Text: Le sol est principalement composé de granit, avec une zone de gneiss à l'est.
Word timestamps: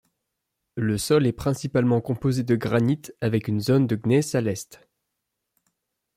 Le 0.77 0.97
sol 0.97 1.27
est 1.27 1.31
principalement 1.31 2.01
composé 2.01 2.41
de 2.41 2.55
granit, 2.55 3.01
avec 3.21 3.47
une 3.47 3.59
zone 3.59 3.85
de 3.85 3.95
gneiss 3.95 4.33
à 4.33 4.41
l'est. 4.41 4.87